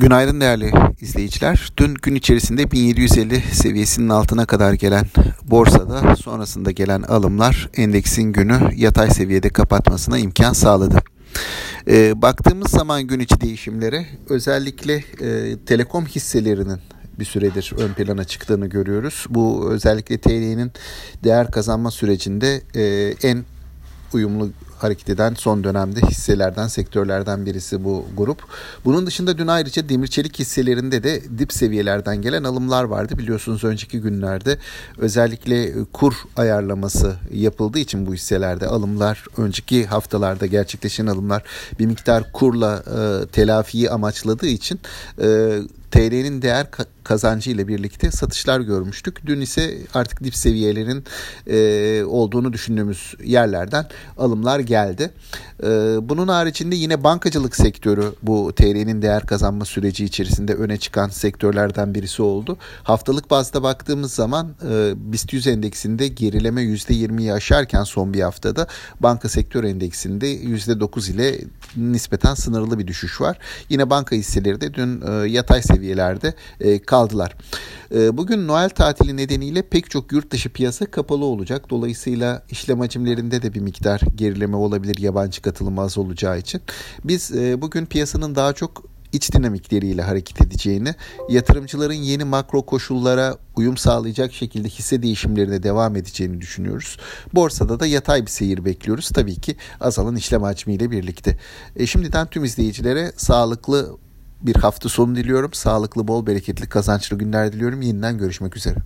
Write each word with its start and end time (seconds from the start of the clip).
Günaydın 0.00 0.40
değerli 0.40 0.72
izleyiciler. 1.00 1.72
Dün 1.76 1.94
gün 1.94 2.14
içerisinde 2.14 2.70
1750 2.70 3.40
seviyesinin 3.40 4.08
altına 4.08 4.46
kadar 4.46 4.72
gelen 4.72 5.04
borsada 5.42 6.16
sonrasında 6.16 6.70
gelen 6.70 7.02
alımlar 7.02 7.70
endeksin 7.76 8.22
günü 8.22 8.60
yatay 8.76 9.10
seviyede 9.10 9.48
kapatmasına 9.48 10.18
imkan 10.18 10.52
sağladı. 10.52 10.98
E, 11.88 12.22
baktığımız 12.22 12.70
zaman 12.70 13.02
gün 13.02 13.20
içi 13.20 13.40
değişimlere 13.40 14.06
özellikle 14.28 14.94
e, 15.20 15.56
telekom 15.66 16.06
hisselerinin 16.06 16.78
bir 17.18 17.24
süredir 17.24 17.74
ön 17.78 17.92
plana 17.92 18.24
çıktığını 18.24 18.66
görüyoruz. 18.66 19.26
Bu 19.30 19.70
özellikle 19.70 20.18
TL'nin 20.18 20.72
değer 21.24 21.50
kazanma 21.50 21.90
sürecinde 21.90 22.62
e, 22.74 23.14
en 23.22 23.44
uyumlu 24.12 24.50
hareket 24.82 25.10
eden 25.10 25.34
son 25.34 25.64
dönemde 25.64 26.00
hisselerden, 26.00 26.66
sektörlerden 26.66 27.46
birisi 27.46 27.84
bu 27.84 28.06
grup. 28.16 28.42
Bunun 28.84 29.06
dışında 29.06 29.38
dün 29.38 29.46
ayrıca 29.46 29.88
demir 29.88 30.06
çelik 30.06 30.38
hisselerinde 30.38 31.02
de 31.02 31.22
dip 31.38 31.52
seviyelerden 31.52 32.22
gelen 32.22 32.44
alımlar 32.44 32.84
vardı. 32.84 33.18
Biliyorsunuz 33.18 33.64
önceki 33.64 34.00
günlerde 34.00 34.58
özellikle 34.98 35.84
kur 35.92 36.14
ayarlaması 36.36 37.16
yapıldığı 37.32 37.78
için 37.78 38.06
bu 38.06 38.14
hisselerde 38.14 38.66
alımlar 38.66 39.24
önceki 39.36 39.86
haftalarda 39.86 40.46
gerçekleşen 40.46 41.06
alımlar 41.06 41.42
bir 41.78 41.86
miktar 41.86 42.32
kurla 42.32 42.82
e, 42.86 43.26
telafiyi 43.26 43.90
amaçladığı 43.90 44.46
için 44.46 44.80
e, 45.22 45.58
TL'nin 45.90 46.42
değer 46.42 46.66
kazancı 47.04 47.50
ile 47.50 47.68
birlikte 47.68 48.10
satışlar 48.10 48.60
görmüştük. 48.60 49.26
Dün 49.26 49.40
ise 49.40 49.78
artık 49.94 50.24
dip 50.24 50.36
seviyelerin 50.36 51.04
e, 51.46 52.04
olduğunu 52.04 52.52
düşündüğümüz 52.52 53.14
yerlerden 53.24 53.86
alımlar 54.18 54.60
geldi. 54.70 55.10
E, 55.62 55.68
bunun 56.08 56.28
haricinde 56.28 56.76
yine 56.76 57.04
bankacılık 57.04 57.56
sektörü 57.56 58.12
bu 58.22 58.52
TL'nin 58.52 59.02
değer 59.02 59.26
kazanma 59.26 59.64
süreci 59.64 60.04
içerisinde 60.04 60.54
öne 60.54 60.76
çıkan 60.76 61.08
sektörlerden 61.08 61.94
birisi 61.94 62.22
oldu. 62.22 62.58
Haftalık 62.82 63.30
bazda 63.30 63.62
baktığımız 63.62 64.12
zaman 64.12 64.54
e, 64.70 64.92
BIST 65.12 65.32
100 65.32 65.46
endeksinde 65.46 66.08
gerileme 66.08 66.62
%20'yi 66.62 67.32
aşarken 67.32 67.84
son 67.84 68.14
bir 68.14 68.20
haftada 68.20 68.66
banka 69.00 69.28
sektör 69.28 69.64
endeksinde 69.64 70.34
%9 70.34 71.10
ile 71.12 71.40
nispeten 71.76 72.34
sınırlı 72.34 72.78
bir 72.78 72.86
düşüş 72.86 73.20
var. 73.20 73.38
Yine 73.68 73.90
banka 73.90 74.16
hisseleri 74.16 74.60
de 74.60 74.74
dün 74.74 75.02
e, 75.02 75.28
yatay 75.28 75.62
seviyelerde 75.62 76.34
e, 76.60 76.78
kaldılar. 76.82 77.36
Bugün 78.12 78.48
Noel 78.48 78.70
tatili 78.70 79.16
nedeniyle 79.16 79.62
pek 79.62 79.90
çok 79.90 80.12
yurt 80.12 80.30
dışı 80.30 80.48
piyasa 80.48 80.86
kapalı 80.86 81.24
olacak. 81.24 81.70
Dolayısıyla 81.70 82.42
işlem 82.50 82.80
hacimlerinde 82.80 83.42
de 83.42 83.54
bir 83.54 83.60
miktar 83.60 84.00
gerileme 84.14 84.56
olabilir 84.60 84.98
yabancı 84.98 85.42
katılım 85.42 85.78
az 85.78 85.98
olacağı 85.98 86.38
için. 86.38 86.60
Biz 87.04 87.32
e, 87.32 87.62
bugün 87.62 87.86
piyasanın 87.86 88.34
daha 88.34 88.52
çok 88.52 88.84
iç 89.12 89.32
dinamikleriyle 89.34 90.02
hareket 90.02 90.42
edeceğini, 90.42 90.94
yatırımcıların 91.28 91.94
yeni 91.94 92.24
makro 92.24 92.62
koşullara 92.62 93.36
uyum 93.56 93.76
sağlayacak 93.76 94.32
şekilde 94.32 94.68
hisse 94.68 95.02
değişimlerine 95.02 95.62
devam 95.62 95.96
edeceğini 95.96 96.40
düşünüyoruz. 96.40 96.96
Borsada 97.34 97.80
da 97.80 97.86
yatay 97.86 98.22
bir 98.22 98.30
seyir 98.30 98.64
bekliyoruz. 98.64 99.08
Tabii 99.08 99.34
ki 99.34 99.56
azalan 99.80 100.16
işlem 100.16 100.42
hacmiyle 100.42 100.90
birlikte. 100.90 101.38
E, 101.76 101.86
şimdiden 101.86 102.26
tüm 102.26 102.44
izleyicilere 102.44 103.12
sağlıklı 103.16 103.96
bir 104.42 104.56
hafta 104.56 104.88
sonu 104.88 105.16
diliyorum. 105.16 105.52
Sağlıklı, 105.52 106.08
bol, 106.08 106.26
bereketli, 106.26 106.68
kazançlı 106.68 107.18
günler 107.18 107.52
diliyorum. 107.52 107.82
Yeniden 107.82 108.18
görüşmek 108.18 108.56
üzere. 108.56 108.76